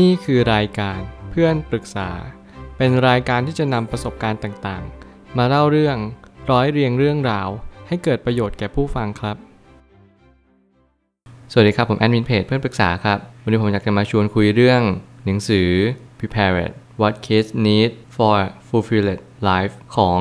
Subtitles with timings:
[0.00, 0.98] นี่คือรายการ
[1.30, 2.10] เพื่อนปรึกษา
[2.76, 5.96] เป็นรายการที่จะนำประสบการณ์ต่างๆ มาเล่าเรื่อง
[6.50, 7.48] ร้อยเรียงเรื่องราว
[7.88, 9.36] ให้เกิดประโยชน์แก่ผู้ฟังครับ
[11.52, 14.82] สวัสดีครับ ผมแอดมินเพจเพื่อนปรึกษาครับ วันนี้ผมอยากจะมาชวนคุยเรื่อง
[15.24, 15.68] หนังสือ
[16.18, 16.56] Prepare
[17.00, 18.36] What Kids Need for
[18.68, 20.18] Fulfilled Life ของ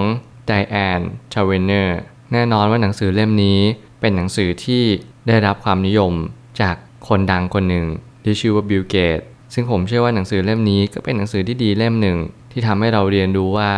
[0.50, 1.90] Diane c h a w e n e r
[2.32, 3.60] แน่นอนว่าหนังสือเล่มนี้
[4.00, 4.84] เป็นหนังสือที่
[5.28, 6.14] ได้รับความนิยม
[6.62, 6.76] จาก
[7.08, 7.86] คนดังคนหนึ่ง
[8.24, 9.20] ที่ชื่อว่าบิลเกต
[9.54, 12.18] ซึ่งผมเชื่อว่าหนังสือเล่มนี้ก็เป็นหนังสือที่ดีเล่มหนึ่ง
[12.52, 13.72] ที่ทำให้เราเรียนรู้ว่า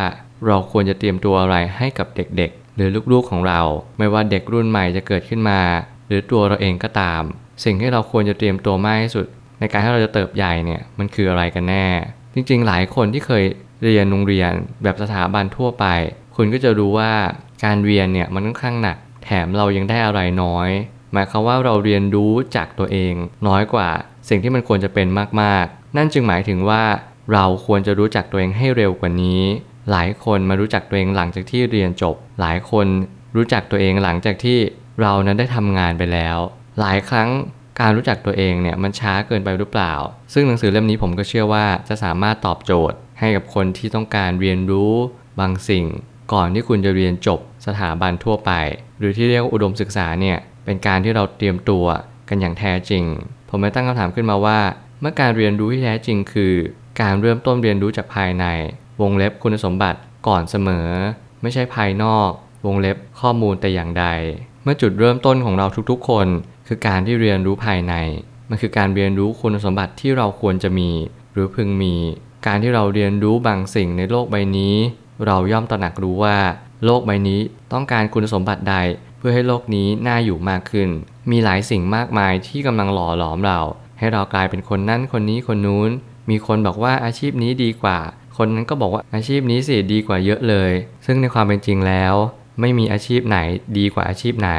[0.47, 3.61] เราควรจะเตรียมตัวอะไรให้กับเด็กๆ หรือลูกๆของเรา
[3.97, 5.59] ไม่ว่าเด็กรุ่นใหม่จะเกิดขึ้นมา
[6.07, 7.21] หรือตัวเราเองก็ตาม
[7.63, 9.25] สิ่งที่เราควรจะเตรียมตัวมากที่สุด
[9.59, 11.87] ในการที่เราจะเติบใหญ่เนี่ยมันคืออะไรกันแน่
[12.33, 13.43] จริงๆ หลายคนที่เคย
[13.83, 14.51] เรียนโรงเรียน
[14.83, 15.85] แบบสถาบันทั่วไป
[16.35, 17.11] คุณก็จะรู้ว่า
[17.63, 20.69] การเรียนเนี่ยมันค่อนข้างหนัก แถมเรายังได้อะไรน้อย
[21.13, 23.13] หมายความว่าเราเรียนรู้จากตัวเอง
[23.47, 23.89] น้อยกว่า
[24.29, 25.07] สิ่งที่มันควรจะเป็น
[25.41, 26.83] มากๆ นั่นจึงหมายถึงว่า
[27.33, 29.41] เราควรจะรู้จักตัวเองให้เร็วกว่านี้
[29.91, 32.87] หลายคนมารู้จักตัวเองหลังจากที่เรียนจบ หลายคน
[33.35, 34.59] รู้จักตัวเองหลังจากที่
[35.01, 36.37] เรานั้นได้ทำงานไปแล้ว
[36.79, 37.29] หลายครั้ง
[37.79, 39.93] การรู้จักตัวเองเนี่ยมันช้าเกินไปหรือเปล่า
[40.33, 44.93] ซึ่งหนังสือเล่มนี้ผมก็เชื่อว่าจะสามารถตอบโจทย์ ให้กับคนที่ต้องการเรียนรู้
[45.39, 45.85] บางสิ่ง
[46.33, 48.51] ก่อนที่คุณจะเรียนจบสถาบันทั่วไป
[48.99, 51.85] หรือที่เรียกว่าอุดมศึกษาเนี่ยเป็นการที่เราเตรียมตัว
[52.29, 53.03] กันอย่างแท้จริง
[53.49, 54.59] ผมเลยตั้งคำถามขึ้นมาว่า
[55.01, 56.53] เมื่อการเรียนรู้ที่แท้จริงคือ
[57.01, 58.45] การเริ่มต้นเรียนรู้จากภายใน
[59.01, 60.87] วงเล็บคุณสมบัติก่อนเสมอ
[61.41, 62.29] ไม่ใช่ภายนอก
[62.65, 64.05] วงเล็บข้อมูลแต่อย่างใด
[64.63, 66.27] เมื่อจุดเริ่มต้นของเราทุกๆ คน
[66.67, 67.93] คือการที่เรียนรู้ภายใน
[68.49, 70.89] มันคือการเรียนรู้คุณสมบัติที่เราควรจะมี
[71.33, 71.95] หรือพึงมี
[72.47, 74.75] การที่เราเรียนรู้บางสิ่งในโลกใบนี้
[75.25, 76.37] เราย่อมตระหนักรู้ว่า
[76.85, 77.39] โลกใบนี้
[77.73, 78.75] ต้องการคุณสมบัติใด
[79.25, 80.89] พื่อให้โลกนี้น่าอยู่มากขึ้น
[81.31, 83.59] มีหลายสิ่งมากมายที่กำลังหล่อหลอมเรา
[83.99, 85.89] ให้เรากลายเป็นคนนั้นคนนี้คนนู้น
[86.29, 87.99] มีคนบอกว่าอาชีพนี้ดีกว่า
[88.37, 90.71] คนนั้นก็บอกว่าอาชีพนี้สิดีกว่าเยอะเลย
[91.05, 92.13] ซึ่งในความเป็นจริงแล้ว
[92.59, 93.39] ไม่มีอาชีพไหน
[93.77, 94.51] ดีกว่าอาชีพไหน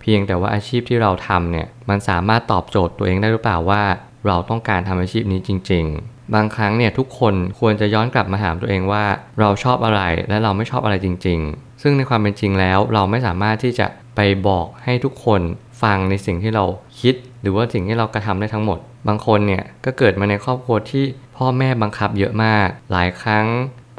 [0.00, 3.82] เพียงแต่ว่าอาชีพที่เราทำเนี่ยมันสามารถตอบโจทย์ตัวเองได้หรือเปล่าว่า
[4.26, 9.04] เราต้องการทำอาชีพนี้จริง ๆ บางครั้งเนี่ยทุกคนควรจะย้อนกลับมาถามตัวเองว่า
[9.40, 15.40] เราชอบอะไรและเราไม่ชอบอะไรจริง ๆ ซึ่งในความเป็นจริงแล้วเราไม่สามารถที่จะไปบอกให้ทุกคน
[15.82, 16.64] ฟังในสิ่งที่เรา
[17.00, 18.78] คิด หรือว่าสิ่งที่เรากระทำได้ทั้งหมด
[19.08, 21.04] บางคนเนี่ยก็เกิดมาในครอบครัวที่
[21.36, 23.46] พ่อแม่บังคับเยอะมาก หลายครั้ง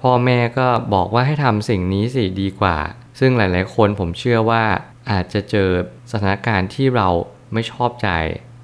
[0.02, 2.78] พ่อแม่ก็บอกว่าให้ทำสิ่งนี้สิดีกว่า
[3.20, 4.64] ซึ่งหลาย ๆ คนผมเชื่อว่า
[5.12, 5.70] อาจจะเจอ
[6.12, 7.08] สถานการณ์ที่เรา
[7.54, 8.10] ไม่ชอบใจ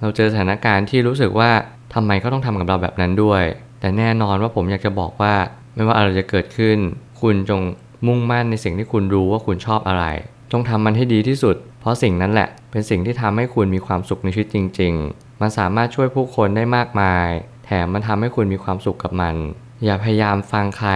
[0.02, 1.52] เราเจอสถานการณ์ที่รู้สึกว่า
[1.94, 3.44] ทำไมเขาต้องทำกับเราแบบนั้นด้วย
[3.80, 5.34] แต่แน่นอนว่าผมอยากจะบอกว่า
[5.76, 6.78] ไม่ว่าอะไรจะเกิดขึ้น
[7.22, 7.62] คุณจง
[8.08, 10.06] มุ่งมั่นในสิ่งที่คุณรู้ว่าคุณชอบอะไร
[10.52, 17.28] จงทำมันให้ดีที่สุด เพราะสิ่งนั้นแหละ เป็นสิ่งที่ทำให้คุณมีความสุขในชีวิตจริง ๆ มันสามารถช่วยผู้คนได้มากมาย
[17.66, 19.36] แถมมันทำให้คุณมีความสุขกับมัน
[19.84, 20.92] อย่าพยายามฟังใคร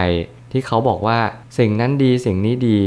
[0.52, 1.18] ที่เขาบอกว่า
[1.58, 2.78] สิ่งนั้นดีสิ่งนี้ดี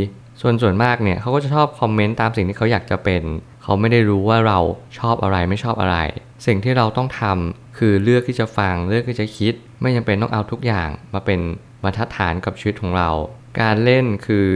[0.42, 3.24] ส่วนส่วนมากเนี่ยเขาก็จะชอบคอมเมนต์ตามสิ่งที่เขาอยากจะเป็น
[3.64, 4.60] เขาไม่ได้รู้ว่าเรา
[5.00, 5.98] ชอบอะไรไม่ชอบอะไร
[6.46, 11.40] สิ่งที่เราต้องทำคือเลือกที่จะฟังเลือกที่จะคิด ไม่จำเป็นต้องเอาทุกอย่างมาเป็น
[11.84, 13.10] บรรทัดฐานกับชีวิตของเรา
[13.62, 14.48] การเล่นคือ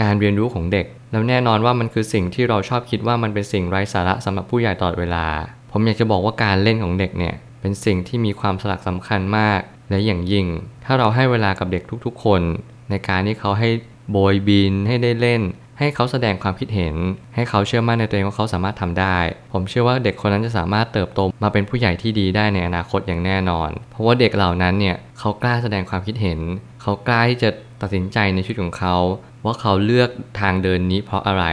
[0.00, 5.26] การเรียนรู้ของเด็ก แล้วแน่นอนว่ามันคือสิ่งที่เราชอบคิดว่ามันเป็นสิ่งไร้สาระสำหรับผู้ใหญ่ตลอดเวลา
[5.70, 9.60] ผมอยากจะบอกว่าการเล่นของเด็กเนี่ยเป็นสิ่งที่มีความสลักสำคัญมาก
[9.90, 10.46] และอย่างยิ่ง
[10.84, 12.42] ถ้าเราให้เวลากับเด็กทุกๆ คน
[12.90, 13.68] ในการที่เขาให้
[14.10, 15.42] โบยบินให้ได้เล่น
[15.80, 16.94] ให้เขาแสดงความคิดเห็น
[17.34, 19.18] ให้เขาเชื่อมั่นในตัวเองว่าเขาสามารถทำได้
[19.52, 26.38] ผมเชื่อว่าเด็กคนนั้นจะสามารถเติบโตมาเป็นผู้ใหญ่ที่ดีได้ในอนาคตอย่างแน่นอน เพราะว่าเด็กเหล่านั้นเนี่ยเขากล้าแสดงความคิดเห็น
[26.82, 27.50] เขากล้าที่จะ
[27.82, 28.96] ตัดสินใจในชีวิตของเขา
[29.44, 30.10] ว่าเขาเลือก
[30.40, 31.44] ทางเดินนี้เพราะอะไร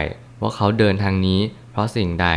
[0.42, 1.40] ว่าเขาเดินทางนี้
[1.72, 2.28] เพราะสิ่งใด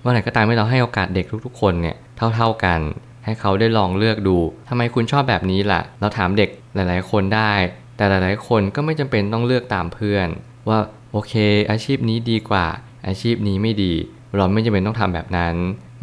[0.00, 1.96] เมื่อไหร่ก็ตามที่เราให้โอกาสเด็กทุกๆ คนเนี่ย
[2.34, 2.80] เท่าๆกัน
[3.24, 4.38] ให้เขาได้ลองเลือกดู
[4.68, 7.52] ทำไมคุณชอบแบบนี้ล่ะ เราถามเด็กหลายๆ คนได้
[7.96, 10.28] แต่หลายๆ คนก็ไม่จำเป็นต้องเลือกตามเพื่อน
[10.68, 10.78] ว่า
[11.12, 11.32] โอเค
[11.70, 12.66] อาชีพนี้ดีกว่า
[13.06, 13.92] อาชีพนี้ไม่ดี
[14.36, 15.54] เราไม่จำเป็นต้องทำแบบนั้น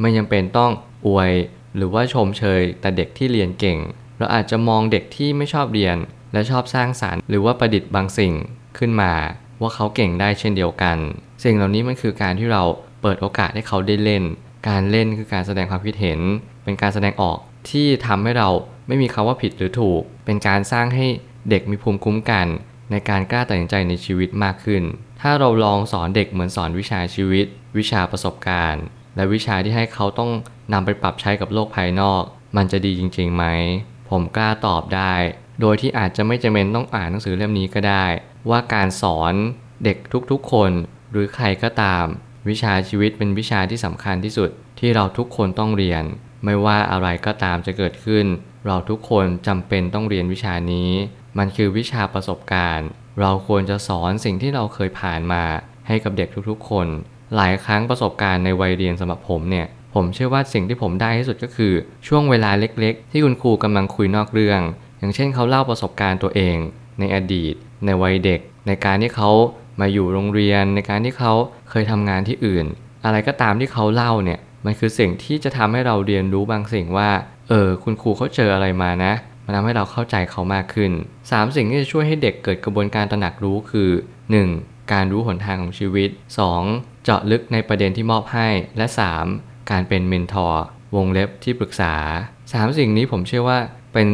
[0.01, 0.72] ไม่จำเป็นต้อง
[1.07, 1.31] อวย
[1.75, 3.78] หรือว่าชมเชย แต่เด็กที่เรียนเก่ง
[4.17, 5.97] เราอาจจะมองเด็กที่ไม่ชอบเรียน
[6.34, 8.34] และชอบสร้างสารรค์ หรือว่าประดิษฐ์บางสิ่ง
[8.78, 9.14] ขึ้นมา
[9.61, 10.97] ว่าเขาเก่งได้เช่นเดียวกัน
[11.43, 12.64] สิ่งเหล่านี้มันคือการที่เรา
[13.02, 14.23] เปิดโอกาสให้เขาได้เล่น
[14.70, 16.20] การเล่นคือการแสดงความคิดเห็น
[16.64, 17.37] เป็นการแสดงออก
[17.70, 18.49] ที่ทำให้เรา
[18.87, 21.05] ไม่มีคาว่าผิดหรือถูก เป็นการสร้างให้
[21.49, 22.47] เด็กมีภูมิคุ้มกัน
[22.91, 24.84] ในการกล้าตัดสินใจในชีวิตมากขึ้น
[25.22, 27.45] ถ้าเราลองสอนเด็กเหมือนสอนวิชาชีวิต
[27.78, 28.84] วิชาประสบการณ์
[29.16, 30.31] และวิชาที่ให้เขาต้อง
[30.73, 32.22] นำไปปรับใช้กับโลกภายนอก
[32.57, 33.45] มันจะดีจริงๆไหม
[34.09, 35.13] ผมกล้าตอบได้
[35.61, 38.05] โดยที่อาจจะไม่จำเป็นต้องอ่านหนังสือเล่มนี้ก็ได้
[38.49, 39.34] ว่าการสอน
[39.84, 39.97] เด็ก
[40.31, 40.72] ทุกๆ คน
[41.11, 42.05] หรือใครก็ตาม
[42.49, 44.49] วิชาชีวิตเป็นวิชาที่สำคัญที่สุด
[44.79, 46.03] ที่เราทุกคนต้องเรียน
[46.45, 48.25] ไไม่ว่าอะไรก็ตามจะเกิดขึ้น
[48.66, 50.89] เราทุกคนจำเป็นต้องเรียนวิชานี้
[51.37, 52.87] มันคือวิชาประสบการณ์
[53.22, 55.43] เราควรจะสอนสิ่งที่เราเคยผ่านมา
[55.87, 56.87] ให้กับเด็กทุกๆ คน
[57.35, 61.73] หลายครั้งประสบการณ์ในวัยเรียนสำหรับผมเนี่ยผมเชื่อว่าสิ่งที่ผมได้ที่สุดก็คือ
[62.07, 64.61] ช่วงเวลาเล็กๆ ที่คุณครูกำลังคุยนอกเรื่อง
[64.99, 66.57] อย่างเช่นเขาเล่าประสบการณ์ตัวเอง
[66.99, 67.53] ในอดีต
[67.85, 69.29] ในวัยเด็ก ในการที่เขา
[69.79, 71.34] มาอยู่โรงเรียน ในการที่เขา
[71.69, 72.66] เคยทำงานที่อื่น
[73.05, 77.09] อะไรก็ตามที่เขาเล่าเนี่ยมันคือสิ่งที่จะทำให้เราเรียนรู้บางสิ่งว่า
[77.49, 79.13] เออคุณครูเขาเจออะไรมานะ
[79.47, 80.91] มันทำให้เราเข้าใจเขามากขึ้น
[81.23, 83.90] 3 สิ่งที่จะช่วยให้เด็กเกิดกระบวนการตระหนักรู้คือ
[84.41, 84.91] 1.
[84.94, 86.09] การรู้หนทางของชีวิต
[86.58, 87.03] 2.
[87.03, 88.47] เจาะลึกในประเด็นที่มอบให้
[88.78, 88.85] และ
[89.28, 89.72] 3.
[89.72, 90.64] การเป็น mentor
[90.96, 91.96] วงเล็บที่ปรึกษา
[92.38, 93.59] 3 สิ่งนี้ผมเชื่อว่า
[93.94, 94.08] เป็น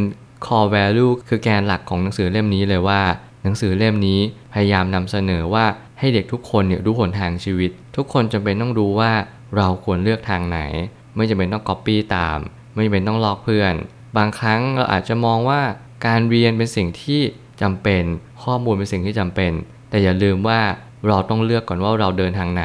[0.46, 3.00] core value คือแกนหลักของหนังสือเล่มนี้เลยว่า
[3.42, 4.20] หนังสือเล่มนี้
[4.52, 5.64] พยายามนำเสนอว่า
[5.98, 9.12] ให้เด็กทุกคนเนี่ยรู้หนทางชีวิต ทุกคนจำเป็นต้องรู้ว่า
[9.56, 10.60] เราควรเลือกทางไหน
[11.16, 12.38] ไม่จำเป็นต้องก๊อปปี้ตาม
[12.72, 13.74] ไม่จำเป็นต้องลอกเพื่อน
[14.16, 15.62] บางครั้งเราอาจจะมองว่า
[16.06, 17.20] การเรียนเป็นสิ่งที่
[17.62, 18.04] จำเป็น
[18.44, 19.52] ข้อมูลเป็นสิ่งที่จำเป็น
[19.90, 20.60] แต่อย่าลืมว่า
[21.08, 22.64] เราต้องเลือกก่อนว่าเราเดินทางไหน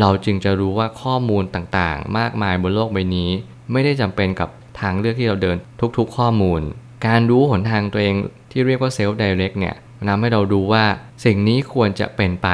[0.00, 3.30] เราจึงจะรู้ว่าข้อมูลต่างๆ มากมายบนโลกใบนี้
[3.72, 4.48] ไม่ได้จำเป็นกับ
[4.80, 5.56] ทางเลือกที่เราเดิน
[5.98, 6.60] ทุกๆ ข้อมูล
[7.06, 8.14] การรู้หนทางตัวเอง
[8.50, 9.74] ที่เรียกว่าเซลฟ์ไดเรกเนี่ย
[10.08, 10.84] นำให้เรารู้ว่า
[11.24, 12.48] สิ่งนี้ควรจะเป็นไป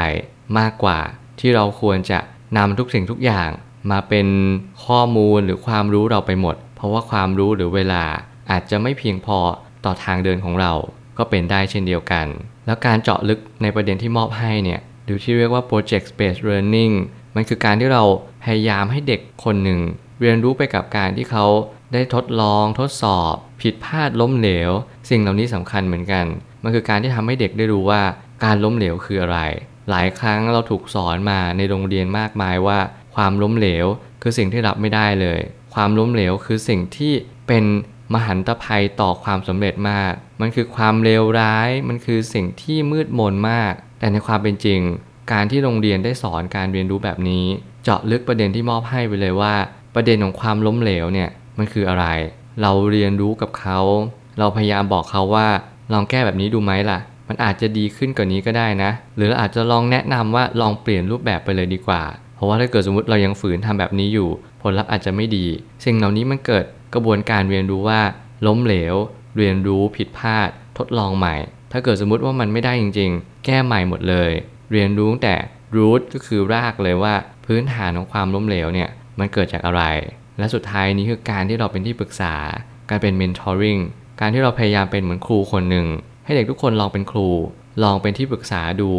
[0.59, 0.99] มากกว่า
[1.41, 2.19] ที่เราควรจะ
[2.57, 3.51] นำทุกสิ่งทุกอย่าง
[3.91, 4.27] มาเป็น
[4.87, 8.05] ข้อมูลหรือความรู้เราไปหมด ราะว่าความรู้หรือเวลา
[8.51, 9.39] อาจจะไม่เพียงพอ
[9.85, 10.73] ต่อทางเดินของเรา
[11.19, 12.27] ก็เป็นได้เช่นเดียวกัน
[12.67, 16.95] แล้วการเจาะลึกในประเด็นที่มอบให้เนี่ยหรือที่เรียกว่า project based learning
[17.35, 18.05] มันคือการที่เรา
[18.45, 19.81] พยายามให้เด็กคนหนึ่ง
[20.21, 21.47] เรียนรู้ไปกับการที่เขา
[21.93, 24.71] ได้ทดลองทดสอบ ผิดพลาดล้มเหลว
[25.11, 26.27] สิ่งเหล่านี้สำคัญเหมือนกัน
[26.63, 28.03] มันคือการที่ทำให้เด็กได้รู้ว่า
[28.45, 29.39] การล้มเหลวคืออะไร
[29.91, 32.79] หลายครั้งเราถูกสอนมาในโรงเรียนมากมายว่า
[33.15, 33.87] ความล้มเหลว
[34.23, 35.41] คือสิ่งที่รับไม่ได้เลย
[35.75, 37.13] ความล้มเหลวคือสิ่งที่
[37.49, 37.65] เป็น
[38.15, 44.81] มหันตภัยต่อความสำเร็จมาก มันคือความเลวร้าย มันคือสิ่งที่มืดมนมาก แต่ในความเป็นจริง
[45.33, 47.45] การที่โรงเรียนได้สอนการเรียนรู้แบบนี้
[47.85, 49.55] เจาะลึกประเด็นที่มอบให้ไปเลยว่า
[49.95, 51.29] ประเด็นของความล้มเหลวเนี่ย
[51.59, 52.07] มันคืออะไร
[52.63, 53.79] เราเรียนรู้กับเขา
[54.39, 55.49] เราพยายามบอกเขาว่า
[55.93, 56.99] ลองแก้แบบนี้ดูไหมล่ะ
[57.29, 62.03] มันอาจจะดีขึ้นกว่านี้ก็ได้นะ หรืออาจจะลองแนะนำว่าลองเปลี่ยนรูปแบบไปเลยดีกว่า
[62.37, 64.29] เพราะว่าถ้าเกิดสมมติเรายังฝืนทำแบบนี้อยู่
[64.63, 65.47] ผลลัพธ์อาจจะไม่ดี
[65.85, 66.65] สิ่งเหล่านี้มันเกิด
[66.95, 68.01] กระบวนการเรียนรู้ว่า
[68.47, 68.95] ล้มเหลว
[69.37, 70.49] เรียนรู้ผิดพลาด
[70.79, 71.35] ทดลองใหม่
[71.73, 74.31] ถ้าเกิดสมมุติว่ามันไม่ได้จริง ๆ แก้ใหม่หมดเลย
[74.73, 75.35] เรียนรู้แต่
[75.77, 77.15] root ก็คือรากเลยว่า
[77.47, 78.89] พื้นฐานของความล้มเหลวเนี่ย
[79.19, 79.83] มันเกิดจากอะไร
[80.39, 82.35] และสุดท้ายนี้คือการที่เราเป็นที่ปรึกษา
[82.91, 83.81] การเป็น mentoring
[84.21, 85.87] การที่เราพยายามเป็นเหมือนครูคนหนึ่ง
[86.25, 87.29] ให้เด็กทุกคนลองเป็นครู
[87.83, 88.91] ลองเป็นที่ปรึกษาดู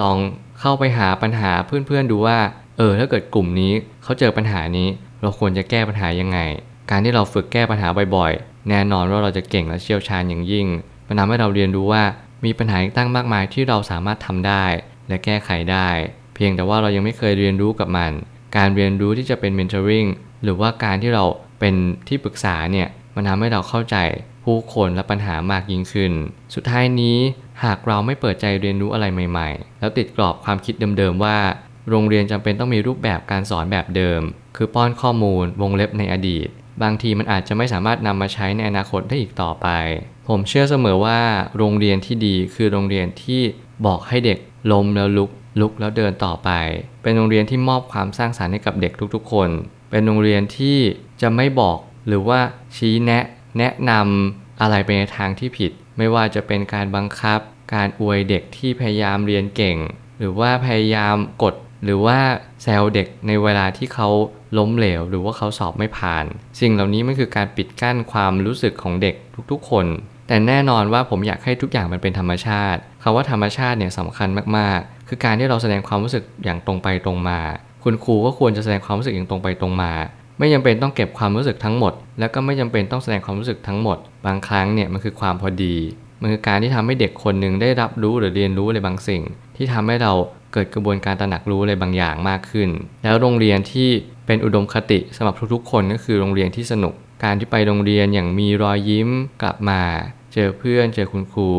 [0.00, 0.16] ลอง
[0.60, 2.38] เข้าไปหาปัญหาเพื่อนๆดูว่า
[2.78, 3.72] เออถ้าเกิดกลุ่มนี้
[4.02, 4.88] เขาเจอปัญหานี้
[5.26, 6.38] เราควรจะแก้ปัญหายังไง
[6.90, 10.66] การที่เราฝึกแก้ปัญหาบ่อยๆ แน่นอนว่าเราจะเก่งและเชี่ยวชาญอย่างยิ่ง
[11.08, 12.04] มันทำให้เราเรียนรู้ว่า
[12.44, 14.64] มีปัญหาตั้งมากมายที่เราสามารถทำได้
[15.08, 15.88] และแก้ไขได้
[16.34, 18.12] เพียงแต่ว่าเรายังไม่เคยเรียนรู้กับมัน
[18.56, 20.08] การเรียนรู้ที่จะเป็น mentoring
[20.42, 21.24] หรือว่าการที่เรา
[21.60, 21.74] เป็น
[22.08, 23.96] ที่ปรึกษาเนี่ยมันทำให้เราเข้าใจ
[24.44, 26.12] ผู้คนและปัญหามากยิ่งขึ้น
[26.54, 27.18] สุดท้ายนี้
[27.64, 31.36] หากเราไม่เปิดใจเรียนรู้อะไรใหม่ ๆ แล้วติดกรอบความคิดเดิมๆว่า
[31.90, 34.20] โรงเรียนจำเป็นต้องมีรูปแบบการสอนแบบเดิม
[34.56, 36.48] คือป้อนข้อมูลวงเล็บในอดีต
[36.82, 39.68] บางทีมันอาจจะไม่สามารถนำมาใช้ในอนาคตได้อีกต่อไป
[40.28, 41.20] ผมเชื่อเสมอว่า
[41.56, 43.42] โรงเรียนที่ดีคือโรงเรียนที่
[43.86, 44.38] บอกให้เด็ก
[44.72, 46.50] ล้มแล้วลุก ลุกแล้วเดินต่อไป
[47.02, 49.48] เป็นโรงเรียนที่มอบความสร้างสารรค์ให้กับเด็กทุกๆ คน
[49.90, 50.78] เป็นโรงเรียนที่
[51.22, 52.40] จะไม่บอกหรือว่า
[52.76, 53.24] ชี้แนะ
[53.58, 57.40] แนะนำอะไรไปในทางที่ผิด ไม่ว่าจะเป็นการบังคับ
[57.74, 59.76] การอวยเด็กที่พยายามเรียนเก่ง
[60.18, 61.54] หรือว่าพยายามกด
[61.84, 62.18] หรือว่า
[62.62, 64.08] แซวเด็กในเวลาที่เขา
[64.58, 66.24] ล้มเหลว หรือว่าเขาสอบไม่ผ่าน
[66.60, 69.14] สิ่งเหล่านี้มันคือการปิดกั้นความรู้สึกของเด็ก
[69.50, 69.86] ทุกๆ คน
[70.28, 77.40] แต่แน่นอนว่าผมอยากให้ทุกอย่างมันเป็นธรรมชาติคำว่าธรรมชาติเนี่ยสำคัญมากๆ คือการที่เราแสดงความรู้สึกอย่างตรงไปตรงมา
[77.84, 79.92] คุณครูก็ควรจะแสดงความรู้สึกอย่างตรงไปตรงมา
[80.38, 85.76] ไม่จำเป็นต้องเก็บความรู้สึกทั้งหมด แล้วก็ไม่จำเป็นต้องแสดงความรู้สึกทั้งหมด บางครั้งเนี่ยมันคือความพอดี
[86.20, 89.22] มันคือการที่ทำให้เด็กคนหนึ่งได้รับรู้หรือเรียนรู้อะไรบางสิ่ง
[89.56, 90.12] ที่ทำให้เรา
[90.56, 92.68] เกิดกระบวนการตระหนักรู้อะไรบางอย่างมากขึ้น
[93.04, 93.88] แล้วโรงเรียนที่
[94.26, 96.94] เป็นอุดมคติสำหรับทุกๆ คนก็คือโรงเรียนที่สนุก
[97.24, 99.08] การที่ไปโรงเรียนอย่างมีรอยยิ้ม
[99.42, 99.80] กลับมา
[100.34, 101.50] เจอเพื่อนเจอคุณครู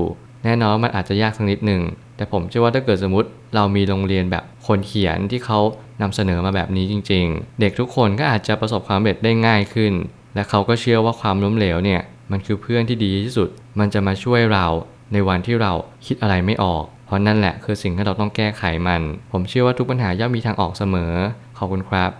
[0.43, 1.81] แน่นอนมันอาจจะยากสักนิดหนึ่ง
[2.15, 5.59] แต่ผมเชื่อว่าถ้าเกิดสมมติเรามีโรงเรียนแบบคนเขียนที่เขา
[6.01, 9.93] นำเสนอมาแบบนี้จริง ๆ เด็กทุกคนก็อาจจะประสบความสำเร็จได้ง่ายขึ้น
[10.35, 12.01] และเขาก็เชื่อว่าความล้มเหลวเนี่ย
[12.31, 13.49] มันคือเพื่อนที่ดีที่สุด
[13.79, 14.65] มันจะมาช่วยเรา
[15.13, 15.71] ในวันที่เรา
[16.05, 21.13] คิดอะไรไม่ออก เพราะนั่นแหละคือสิ่งที่เราต้องแก้ไขมัน ผมเชื่อว่าทุกปัญหาย่อมมีทางออกเสมอ
[21.57, 22.11] ขอบคุณครับ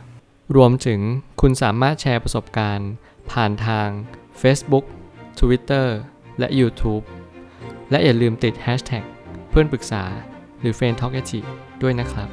[0.55, 0.99] รวมถึง
[1.41, 2.91] คุณสามารถแชร์ประสบการณ์
[3.31, 3.87] ผ่านทาง
[4.41, 4.85] Facebook
[5.39, 5.87] Twitter
[6.39, 7.03] และ YouTube
[7.91, 9.03] และอย่าลืมติด Hashtag
[9.49, 10.03] เพื่อนปรึกษา
[10.59, 11.21] หรือ f r ร e n d t a l k a
[11.81, 12.29] ด้วยนะครับ